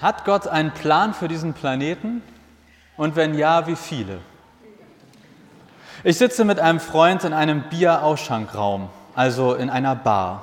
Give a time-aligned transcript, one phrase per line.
[0.00, 2.22] Hat Gott einen Plan für diesen Planeten?
[2.96, 4.20] Und wenn ja, wie viele?
[6.04, 10.42] Ich sitze mit einem Freund in einem Bierausschankraum, also in einer Bar.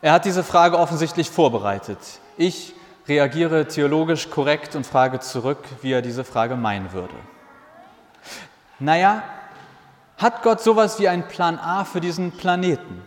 [0.00, 1.98] Er hat diese Frage offensichtlich vorbereitet.
[2.38, 2.74] Ich
[3.06, 7.14] reagiere theologisch korrekt und frage zurück, wie er diese Frage meinen würde.
[8.78, 9.22] Naja,
[10.16, 13.02] hat Gott sowas wie einen Plan A für diesen Planeten?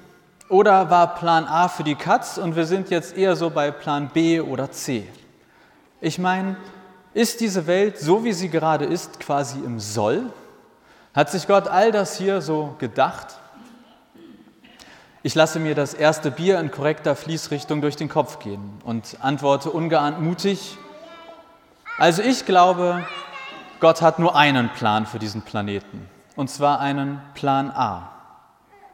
[0.49, 4.09] Oder war Plan A für die Katz und wir sind jetzt eher so bei Plan
[4.13, 5.08] B oder C?
[6.03, 6.57] Ich meine,
[7.13, 10.33] ist diese Welt so, wie sie gerade ist, quasi im Soll?
[11.13, 13.27] Hat sich Gott all das hier so gedacht?
[15.21, 19.69] Ich lasse mir das erste Bier in korrekter Fließrichtung durch den Kopf gehen und antworte
[19.69, 20.75] ungeahnt mutig,
[21.99, 23.05] also ich glaube,
[23.80, 28.11] Gott hat nur einen Plan für diesen Planeten, und zwar einen Plan A.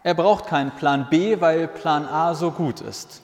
[0.04, 3.22] Er braucht keinen Plan B, weil Plan A so gut ist.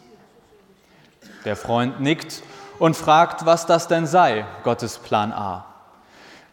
[1.43, 2.43] Der Freund nickt
[2.79, 5.65] und fragt, was das denn sei, Gottes Plan A.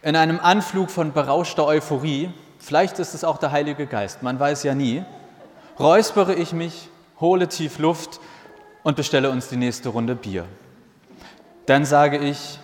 [0.03, 4.63] In einem Anflug von berauschter Euphorie, vielleicht ist es auch der Heilige Geist, man weiß
[4.63, 5.05] ja nie,
[5.79, 6.89] räuspere ich mich,
[7.21, 8.21] hole tief Luft
[8.83, 10.47] und bestelle uns die nächste Runde Bier.
[11.67, 12.59] Dann sage ich,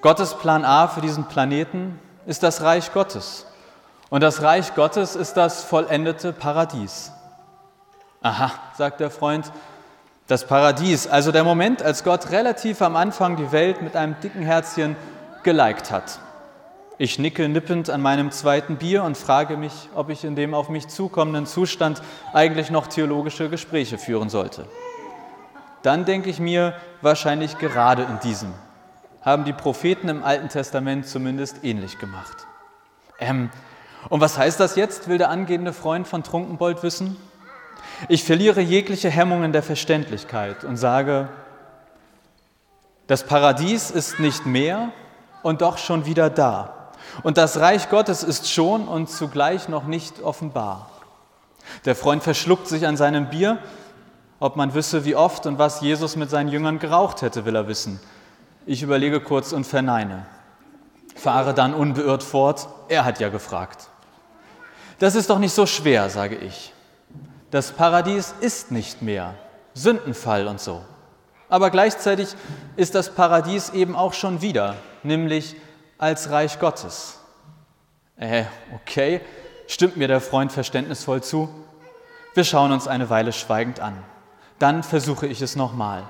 [0.00, 3.46] Gottes Plan A für diesen Planeten ist das Reich Gottes.
[4.08, 7.12] Und das Reich Gottes ist das vollendete Paradies.
[8.22, 9.50] Aha, sagt der Freund,
[10.26, 14.42] das Paradies, also der Moment, als Gott relativ am Anfang die Welt mit einem dicken
[14.42, 14.96] Herzchen
[15.44, 16.18] geliked hat.
[16.98, 20.68] Ich nicke nippend an meinem zweiten Bier und frage mich, ob ich in dem auf
[20.68, 24.66] mich zukommenden Zustand eigentlich noch theologische Gespräche führen sollte.
[25.82, 28.52] Dann denke ich mir, wahrscheinlich gerade in diesem
[29.22, 32.46] haben die Propheten im Alten Testament zumindest ähnlich gemacht.
[33.18, 33.50] Ähm,
[34.08, 37.16] und was heißt das jetzt, will der angehende Freund von Trunkenbold wissen?
[38.08, 41.28] Ich verliere jegliche Hemmungen der Verständlichkeit und sage,
[43.06, 44.90] das Paradies ist nicht mehr
[45.42, 46.90] und doch schon wieder da.
[47.22, 50.90] Und das Reich Gottes ist schon und zugleich noch nicht offenbar.
[51.84, 53.58] Der Freund verschluckt sich an seinem Bier.
[54.38, 57.68] Ob man wisse, wie oft und was Jesus mit seinen Jüngern geraucht hätte, will er
[57.68, 58.00] wissen.
[58.66, 60.26] Ich überlege kurz und verneine.
[61.14, 62.68] Fahre dann unbeirrt fort.
[62.88, 63.88] Er hat ja gefragt.
[64.98, 66.72] Das ist doch nicht so schwer, sage ich.
[67.50, 69.34] Das Paradies ist nicht mehr.
[69.74, 70.82] Sündenfall und so.
[71.48, 72.34] Aber gleichzeitig
[72.76, 75.54] ist das Paradies eben auch schon wieder, nämlich
[75.96, 77.20] als Reich Gottes.
[78.16, 79.20] Äh, okay,
[79.68, 81.48] stimmt mir der Freund verständnisvoll zu.
[82.34, 83.96] Wir schauen uns eine Weile schweigend an.
[84.58, 86.04] Dann versuche ich es nochmal.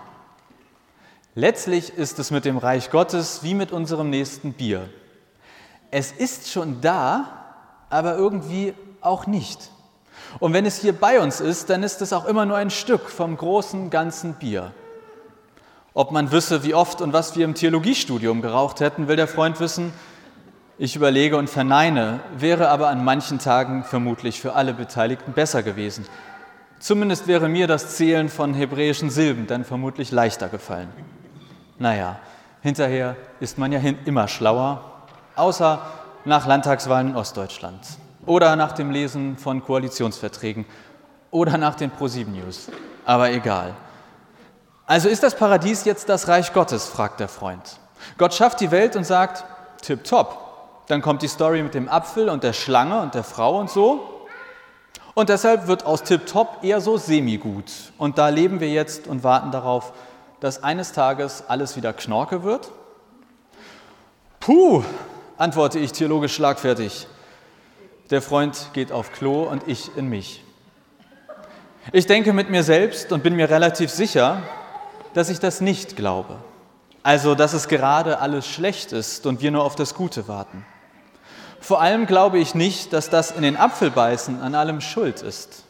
[1.35, 4.89] Letztlich ist es mit dem Reich Gottes wie mit unserem nächsten Bier.
[5.91, 7.45] Es ist schon da,
[7.91, 8.73] aber irgendwie
[9.03, 9.71] auch nicht.
[10.39, 13.09] Und wenn es hier bei uns ist, dann ist es auch immer nur ein Stück
[13.09, 14.73] vom großen ganzen Bier.
[15.95, 19.61] Ob man wisse, wie oft und was wir im Theologiestudium geraucht hätten, will der Freund
[19.61, 19.93] wissen.
[20.79, 26.07] Ich überlege und verneine, wäre aber an manchen Tagen vermutlich für alle Beteiligten besser gewesen.
[26.81, 30.89] Zumindest wäre mir das Zählen von hebräischen Silben dann vermutlich leichter gefallen.
[31.79, 32.19] Naja,
[32.61, 34.85] hinterher ist man ja immer schlauer,
[35.35, 35.81] außer
[36.27, 37.81] nach Landtagswahlen in Ostdeutschland
[38.26, 40.66] oder nach dem Lesen von Koalitionsverträgen
[41.31, 42.69] oder nach den ProSieben News.
[43.04, 43.75] Aber egal.
[44.87, 47.78] Also ist das Paradies jetzt das Reich Gottes, fragt der Freund.
[48.19, 49.44] Gott schafft die Welt und sagt,
[49.82, 50.44] tipptopp.
[50.87, 54.26] Dann kommt die Story mit dem Apfel und der Schlange und der Frau und so.
[55.14, 57.72] Und deshalb wird aus tipptopp eher so semi-gut.
[57.98, 59.93] Und da leben wir jetzt und warten darauf,
[60.41, 62.70] dass eines Tages alles wieder Knorke wird.
[64.38, 64.84] Puh,
[65.38, 67.08] antworte ich theologisch schlagfertig.
[68.11, 70.44] Der Freund geht auf Klo und ich in mich.
[71.93, 74.43] Ich denke mit mir selbst und bin mir relativ sicher,
[75.12, 76.37] dass ich das nicht glaube.
[77.03, 80.64] Also, dass es gerade alles schlecht ist und wir nur auf das Gute warten.
[81.61, 85.64] Vor allem glaube ich nicht, dass das in den Apfelbeißen an allem schuld ist.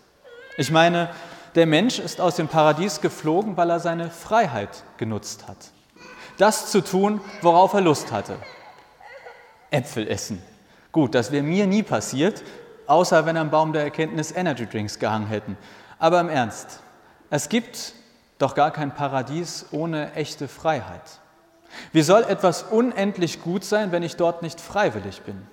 [0.59, 1.09] Ich meine,
[1.55, 5.57] der Mensch ist aus dem Paradies geflogen, weil er seine Freiheit genutzt hat.
[6.37, 8.37] Das zu tun, worauf er Lust hatte.
[9.71, 10.43] Äpfel essen.
[10.97, 12.43] Gut, das wäre mir nie passiert,
[12.87, 15.59] außer wenn am Baum der Erkenntnis Energy Drinks gehangen hätten.
[15.99, 16.81] Aber im Ernst,
[17.29, 17.93] es gibt
[18.39, 21.03] doch gar kein Paradies ohne echte Freiheit.
[21.93, 25.47] Wie soll etwas unendlich gut sein, wenn ich dort nicht freiwillig bin?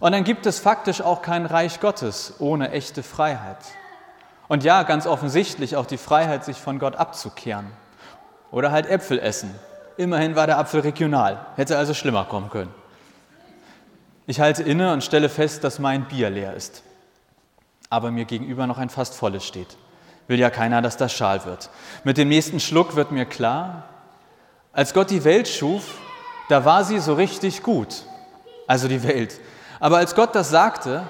[0.00, 3.64] Und dann gibt es faktisch auch kein Reich Gottes ohne echte Freiheit.
[4.48, 7.68] Und ja, ganz offensichtlich auch die Freiheit, sich von Gott abzukehren.
[8.50, 9.58] Oder halt Äpfel essen.
[9.96, 12.74] Immerhin war der Apfel regional, hätte also schlimmer kommen können.
[14.28, 16.82] Ich halte inne und stelle fest, dass mein Bier leer ist,
[17.88, 19.78] aber mir gegenüber noch ein fast volles steht.
[20.26, 21.70] Will ja keiner, dass das schal wird.
[22.04, 23.84] Mit dem nächsten Schluck wird mir klar,
[24.70, 25.94] Als Gott die Welt schuf,
[26.50, 28.04] da war sie so richtig gut,
[28.66, 29.40] also die Welt.
[29.80, 31.08] Aber als Gott das sagte,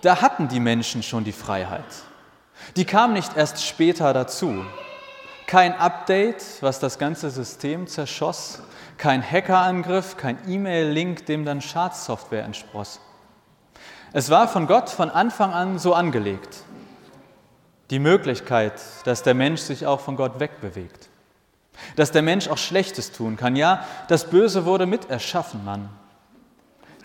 [0.00, 1.84] da hatten die Menschen schon die Freiheit.
[2.76, 4.64] Die kam nicht erst später dazu.
[5.46, 8.62] Kein Update, was das ganze System zerschoss,
[8.96, 13.00] kein Hackerangriff, kein E-Mail-Link, dem dann Schadsoftware entspross.
[14.12, 16.62] Es war von Gott von Anfang an so angelegt.
[17.90, 21.08] Die Möglichkeit, dass der Mensch sich auch von Gott wegbewegt.
[21.96, 23.56] Dass der Mensch auch Schlechtes tun kann.
[23.56, 25.88] Ja, das Böse wurde mit erschaffen, Mann.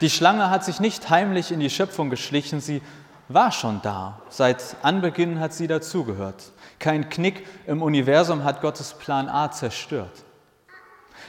[0.01, 2.81] Die Schlange hat sich nicht heimlich in die Schöpfung geschlichen, sie
[3.27, 4.21] war schon da.
[4.29, 6.51] Seit Anbeginn hat sie dazugehört.
[6.79, 10.23] Kein Knick im Universum hat Gottes Plan A zerstört.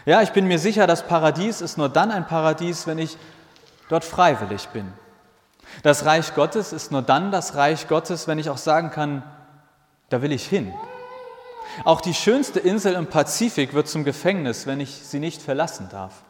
[0.06, 3.18] Ja, ich bin mir sicher, das Paradies ist nur dann ein Paradies, wenn ich
[3.88, 4.92] dort freiwillig bin.
[5.82, 9.22] Das Reich Gottes ist nur dann das Reich Gottes, wenn ich auch sagen kann,
[10.08, 10.72] da will ich hin.
[11.84, 16.22] Auch die schönste Insel im Pazifik wird zum Gefängnis, wenn ich sie nicht verlassen darf.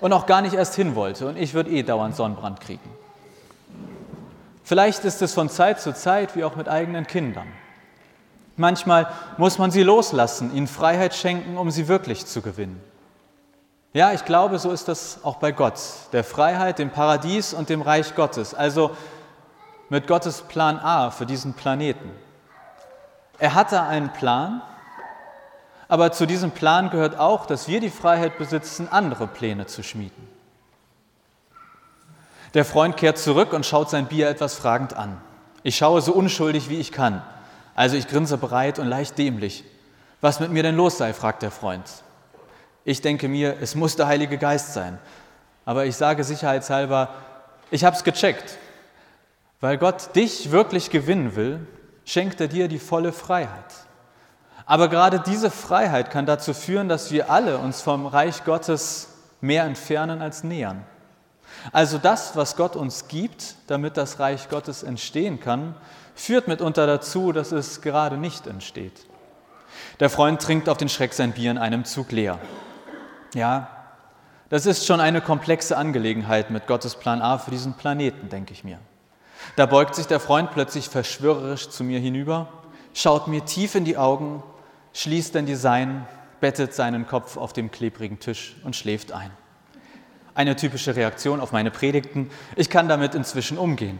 [0.00, 1.28] Und auch gar nicht erst hin wollte.
[1.28, 2.90] Und ich würde eh dauernd Sonnenbrand kriegen.
[4.62, 7.48] Vielleicht ist es von Zeit zu Zeit wie auch mit eigenen Kindern.
[8.58, 12.80] Manchmal muss man sie loslassen, ihnen Freiheit schenken, um sie wirklich zu gewinnen.
[13.92, 15.80] Ja, ich glaube, so ist das auch bei Gott,
[16.12, 18.90] der Freiheit, dem Paradies und dem Reich Gottes, also
[19.88, 22.10] mit Gottes Plan A für diesen Planeten.
[23.38, 24.60] Er hatte einen Plan,
[25.86, 30.28] aber zu diesem Plan gehört auch, dass wir die Freiheit besitzen, andere Pläne zu schmieden.
[32.54, 35.16] Der Freund kehrt zurück und schaut sein Bier etwas fragend an.
[35.62, 37.22] Ich schaue so unschuldig, wie ich kann.
[37.78, 39.62] Also ich grinse breit und leicht dämlich.
[40.20, 41.84] Was mit mir denn los sei, fragt der Freund.
[42.84, 44.98] Ich denke mir, es muss der Heilige Geist sein.
[45.64, 47.14] Aber ich sage sicherheitshalber,
[47.70, 48.58] ich habe es gecheckt.
[49.60, 51.68] Weil Gott dich wirklich gewinnen will,
[52.04, 53.72] schenkt er dir die volle Freiheit.
[54.66, 59.10] Aber gerade diese Freiheit kann dazu führen, dass wir alle uns vom Reich Gottes
[59.40, 60.84] mehr entfernen als nähern.
[61.72, 65.74] Also das, was Gott uns gibt, damit das Reich Gottes entstehen kann,
[66.14, 69.06] führt mitunter dazu, dass es gerade nicht entsteht.
[70.00, 72.38] Der Freund trinkt auf den Schreck sein Bier in einem Zug leer.
[73.34, 73.68] Ja,
[74.48, 78.64] das ist schon eine komplexe Angelegenheit mit Gottes Plan A für diesen Planeten, denke ich
[78.64, 78.78] mir.
[79.56, 82.48] Da beugt sich der Freund plötzlich verschwörerisch zu mir hinüber,
[82.94, 84.42] schaut mir tief in die Augen,
[84.94, 86.06] schließt dann die Seinen,
[86.40, 89.30] bettet seinen Kopf auf dem klebrigen Tisch und schläft ein.
[90.38, 92.30] Eine typische Reaktion auf meine Predigten.
[92.54, 93.98] Ich kann damit inzwischen umgehen.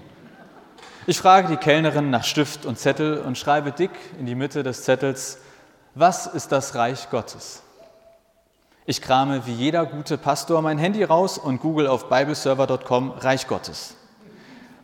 [1.08, 3.90] Ich frage die Kellnerin nach Stift und Zettel und schreibe dick
[4.20, 5.38] in die Mitte des Zettels,
[5.96, 7.64] was ist das Reich Gottes?
[8.86, 13.96] Ich krame wie jeder gute Pastor mein Handy raus und google auf bibleserver.com Reich Gottes.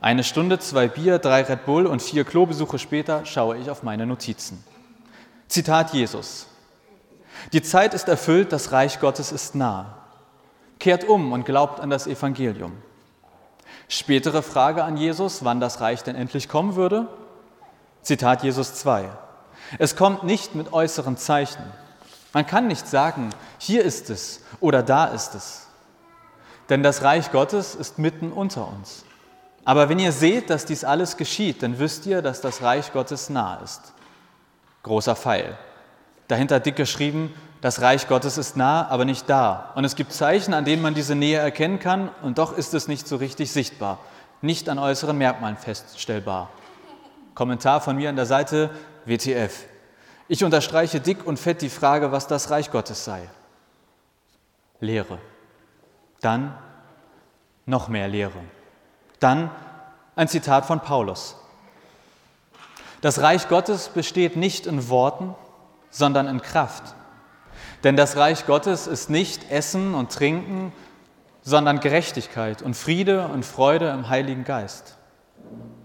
[0.01, 4.07] Eine Stunde, zwei Bier, drei Red Bull und vier Klobesuche später schaue ich auf meine
[4.07, 4.65] Notizen.
[5.47, 6.49] Zitat Jesus.
[7.53, 10.04] Die Zeit ist erfüllt, das Reich Gottes ist nah.
[10.85, 12.75] Kehrt um und glaubt an das Evangelium.
[13.89, 17.09] Spätere Frage an Jesus, wann das Reich denn endlich kommen würde?
[18.03, 19.09] Zitat Jesus 2.
[19.79, 21.63] Es kommt nicht mit äußeren Zeichen.
[22.35, 25.69] Man kann nicht sagen, hier ist es oder da ist es.
[26.69, 29.07] Denn das Reich Gottes ist mitten unter uns.
[29.65, 33.31] Aber wenn ihr seht, dass dies alles geschieht, dann wisst ihr, dass das Reich Gottes
[33.31, 33.95] nah ist.
[34.83, 35.57] Großer Pfeil.
[36.29, 37.35] Dahinter dick geschrieben,
[37.65, 39.73] das Reich Gottes ist nah, aber nicht da.
[39.75, 42.89] Und es gibt Zeichen, an denen man diese Nähe erkennen kann, und doch ist es
[42.89, 44.01] nicht so richtig sichtbar,
[44.43, 46.51] nicht an äußeren Merkmalen feststellbar.
[47.35, 48.69] Kommentar von mir an der Seite
[49.07, 49.65] WTF.
[50.29, 53.31] Ich unterstreiche dick und fett die Frage, was das Reich Gottes sei.
[54.81, 55.19] Lehre.
[56.21, 56.55] Dann
[57.65, 58.41] noch mehr Lehre.
[59.21, 59.51] Dann
[60.17, 61.37] ein Zitat von Paulus.
[63.01, 65.35] Das Reich Gottes besteht nicht in Worten,
[65.91, 66.95] sondern in Kraft.
[67.85, 70.73] Denn das Reich Gottes ist nicht Essen und Trinken,
[71.43, 74.97] sondern Gerechtigkeit und Friede und Freude im Heiligen Geist.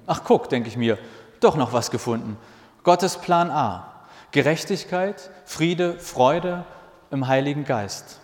[0.08, 0.98] Ach guck, denke ich mir,
[1.42, 2.38] doch noch was gefunden.
[2.84, 4.06] Gottes Plan A.
[4.32, 6.64] Gerechtigkeit, Friede, Freude
[7.12, 8.20] im Heiligen Geist.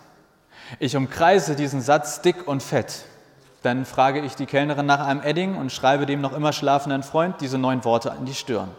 [0.78, 3.04] Ich umkreise diesen Satz dick und fett.
[3.62, 7.40] Dann frage ich die Kellnerin nach einem Edding und schreibe dem noch immer schlafenden Freund
[7.40, 8.70] diese neun Worte an die Stirn.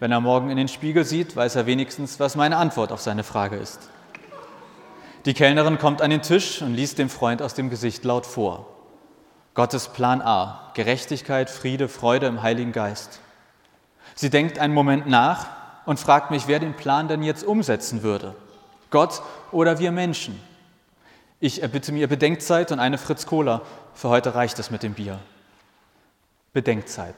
[0.00, 3.24] Wenn er morgen in den Spiegel sieht, weiß er wenigstens, was meine Antwort auf seine
[3.24, 3.90] Frage ist.
[5.24, 8.66] Die Kellnerin kommt an den Tisch und liest dem Freund aus dem Gesicht laut vor.
[9.54, 13.18] Gottes Plan A, Gerechtigkeit, Friede, Freude im Heiligen Geist.
[14.14, 15.48] Sie denkt einen Moment nach
[15.84, 18.36] und fragt mich, wer den Plan denn jetzt umsetzen würde.
[18.90, 20.40] Gott oder wir Menschen?
[21.40, 23.62] Ich erbitte mir Bedenkzeit und eine Fritz Cola.
[23.94, 25.18] Für heute reicht es mit dem Bier.
[26.52, 27.14] Bedenkzeit.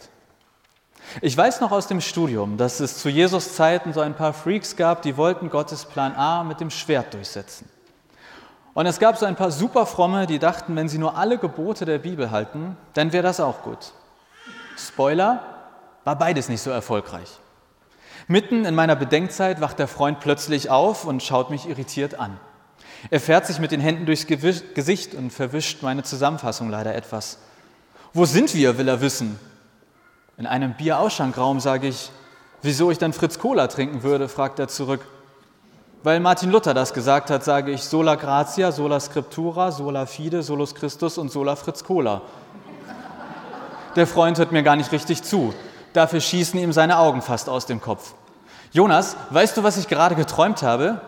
[1.21, 4.76] Ich weiß noch aus dem Studium, dass es zu Jesus Zeiten so ein paar Freaks
[4.76, 7.69] gab, die wollten Gottes Plan A mit dem Schwert durchsetzen.
[8.75, 11.99] Und es gab so ein paar Superfromme, die dachten, wenn sie nur alle Gebote der
[11.99, 13.92] Bibel halten, dann wäre das auch gut.
[14.78, 15.42] Spoiler,
[16.04, 17.28] war beides nicht so erfolgreich.
[18.28, 22.38] Mitten in meiner Bedenkzeit wacht der Freund plötzlich auf und schaut mich irritiert an.
[23.11, 27.38] Er fährt sich mit den Händen durchs Gesicht und verwischt meine Zusammenfassung leider etwas.
[28.12, 29.38] Wo sind wir, will er wissen.
[30.40, 32.11] In einem Bierausschankraum sage ich,
[32.62, 35.02] wieso ich dann Fritz Cola trinken würde, fragt er zurück.
[36.02, 40.75] Weil Martin Luther das gesagt hat, sage ich sola gratia, sola scriptura, sola fide, solus
[40.75, 42.23] Christus und sola Fritz Cola.
[43.97, 45.52] Der Freund hört mir gar nicht richtig zu.
[45.92, 48.14] Dafür schießen ihm seine Augen fast aus dem Kopf.
[48.73, 51.02] Jonas, weißt du, was ich gerade geträumt habe?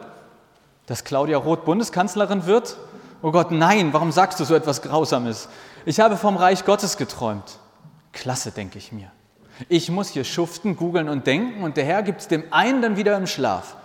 [0.84, 2.76] Dass Claudia Roth Bundeskanzlerin wird?
[3.22, 5.48] Oh Gott, nein, warum sagst du so etwas Grausames?
[5.86, 7.60] Ich habe vom Reich Gottes geträumt.
[8.12, 9.10] Klasse, denke ich mir.
[9.68, 12.96] Ich muss hier schuften, googeln und denken und der Herr gibt es dem einen dann
[12.96, 13.76] wieder im Schlaf.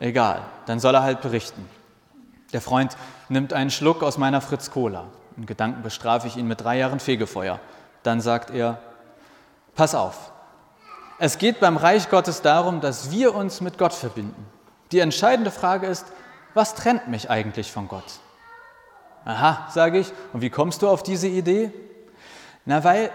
[0.00, 1.68] Egal, dann soll er halt berichten.
[2.52, 2.96] Der Freund
[3.28, 5.06] nimmt einen Schluck aus meiner Fritz Cola.
[5.36, 7.60] In Gedanken bestrafe ich ihn mit drei Jahren Fegefeuer.
[8.02, 8.78] Dann sagt er,
[9.74, 10.32] pass auf,
[11.18, 14.46] es geht beim Reich Gottes darum, dass wir uns mit Gott verbinden.
[14.92, 16.06] Die entscheidende Frage ist,
[16.54, 18.20] was trennt mich eigentlich von Gott?
[19.24, 21.72] Aha, sage ich, und wie kommst du auf diese Idee?
[22.64, 23.10] Na, weil,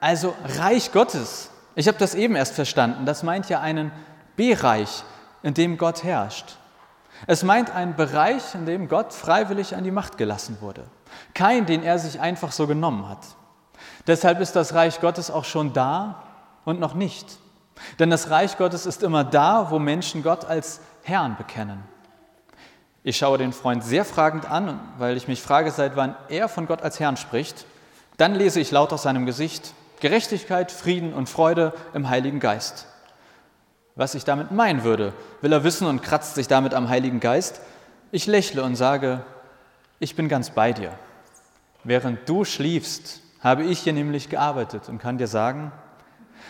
[0.00, 3.92] also Reich Gottes, ich habe das eben erst verstanden, das meint ja einen
[4.36, 5.04] Bereich,
[5.42, 6.56] in dem Gott herrscht.
[7.26, 10.84] Es meint einen Bereich, in dem Gott freiwillig an die Macht gelassen wurde.
[11.34, 13.18] Kein, den er sich einfach so genommen hat.
[14.06, 16.22] Deshalb ist das Reich Gottes auch schon da
[16.64, 17.38] und noch nicht.
[17.98, 21.82] Denn das Reich Gottes ist immer da, wo Menschen Gott als Herrn bekennen.
[23.02, 26.66] Ich schaue den Freund sehr fragend an, weil ich mich frage, seit wann er von
[26.66, 27.64] Gott als Herrn spricht.
[28.18, 32.86] Dann lese ich laut aus seinem Gesicht Gerechtigkeit, Frieden und Freude im Heiligen Geist.
[33.94, 37.60] Was ich damit meinen würde, will er wissen und kratzt sich damit am Heiligen Geist.
[38.10, 39.24] Ich lächle und sage,
[39.98, 40.92] ich bin ganz bei dir.
[41.84, 45.72] Während du schliefst, habe ich hier nämlich gearbeitet und kann dir sagen,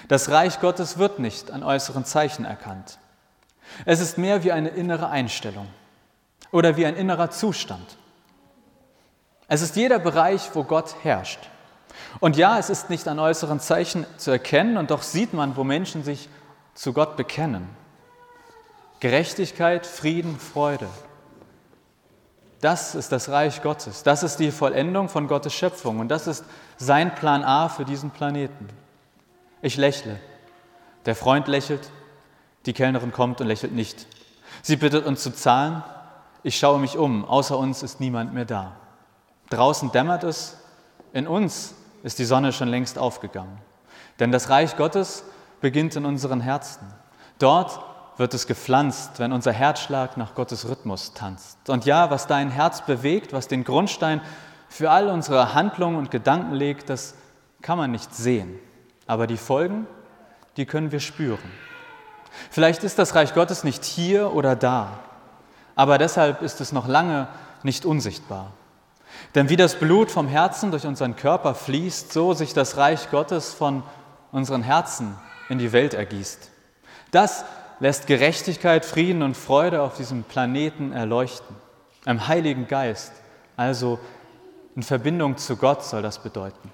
[0.09, 2.99] das Reich Gottes wird nicht an äußeren Zeichen erkannt.
[3.85, 5.69] Es ist mehr wie eine innere Einstellung
[6.51, 7.99] oder wie ein innerer Zustand.
[9.49, 11.41] Es ist jeder Bereich, wo Gott herrscht.
[12.21, 15.65] Und ja, es ist nicht an äußeren Zeichen zu erkennen, und doch sieht man, wo
[15.65, 16.29] Menschen sich
[16.75, 17.69] zu Gott bekennen.
[19.01, 20.87] Gerechtigkeit, Frieden, Freude.
[22.61, 24.03] Das ist das Reich Gottes.
[24.03, 25.99] Das ist die Vollendung von Gottes Schöpfung.
[25.99, 26.45] Und das ist
[26.77, 28.69] sein Plan A für diesen Planeten.
[29.63, 30.21] Ich lächle.
[31.07, 31.91] Der Freund lächelt.
[32.67, 34.07] Die Kellnerin kommt und lächelt nicht.
[34.61, 35.83] Sie bittet uns zu zahlen.
[36.43, 37.25] Ich schaue mich um.
[37.25, 38.77] Außer uns ist niemand mehr da.
[39.49, 40.59] Draußen dämmert es.
[41.15, 43.59] In uns ist die Sonne schon längst aufgegangen.
[44.19, 45.25] Denn das Reich Gottes
[45.61, 46.87] beginnt in unseren Herzen.
[47.39, 47.81] Dort
[48.17, 51.71] wird es gepflanzt, wenn unser Herzschlag nach Gottes Rhythmus tanzt.
[51.71, 54.21] Und ja, was dein Herz bewegt, was den Grundstein
[54.69, 57.15] für all unsere Handlungen und Gedanken legt, das
[57.63, 58.59] kann man nicht sehen.
[59.07, 59.87] Aber die Folgen,
[60.57, 61.51] die können wir spüren.
[62.51, 65.01] Vielleicht ist das Reich Gottes nicht hier oder da,
[65.75, 67.27] aber deshalb ist es noch lange
[67.63, 68.53] nicht unsichtbar.
[69.35, 73.53] Denn wie das Blut vom Herzen durch unseren Körper fließt, so sich das Reich Gottes
[73.53, 73.83] von
[74.33, 75.17] unseren Herzen
[75.49, 76.51] in die Welt ergießt.
[77.11, 77.45] Das
[77.81, 81.57] lässt Gerechtigkeit, Frieden und Freude auf diesem Planeten erleuchten.
[82.07, 83.13] Im Heiligen Geist,
[83.57, 83.99] also
[84.77, 86.71] in Verbindung zu Gott soll das bedeuten.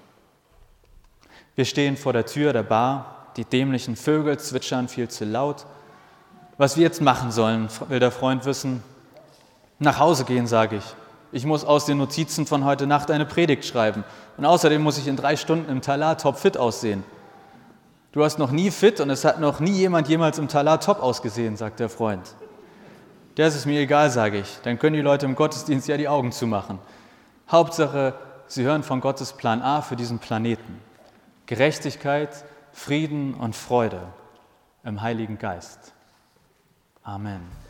[1.55, 5.65] Wir stehen vor der Tür der Bar, die dämlichen Vögel zwitschern viel zu laut.
[6.57, 8.83] Was wir jetzt machen sollen, will der Freund wissen.
[9.79, 10.95] Nach Hause gehen, sage ich.
[11.37, 14.03] Ich muss aus den Notizen von heute Nacht eine Predigt schreiben.
[14.37, 17.03] Und außerdem muss ich in drei Stunden im Talar topfit aussehen.
[18.11, 20.99] Du hast noch nie fit und es hat noch nie jemand jemals im Talar top
[20.99, 22.33] ausgesehen, sagt der Freund.
[23.37, 24.57] Der ist mir egal, sage ich.
[24.63, 26.79] Dann können die Leute im Gottesdienst ja die Augen zumachen.
[27.51, 28.15] Hauptsache,
[28.47, 30.81] sie hören von Gottes Plan A für diesen Planeten.
[31.45, 32.29] Gerechtigkeit,
[32.71, 34.01] Frieden und Freude
[34.83, 35.93] im Heiligen Geist.
[37.03, 37.66] Amen.